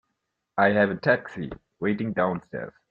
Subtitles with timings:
[0.57, 2.73] I have a taxi waiting downstairs.